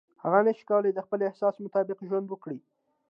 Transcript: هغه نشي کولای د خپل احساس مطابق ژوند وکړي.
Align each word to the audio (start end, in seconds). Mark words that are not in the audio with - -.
هغه 0.23 0.39
نشي 0.47 0.63
کولای 0.69 0.91
د 0.95 0.99
خپل 1.05 1.19
احساس 1.27 1.55
مطابق 1.65 1.97
ژوند 2.09 2.27
وکړي. 2.29 2.59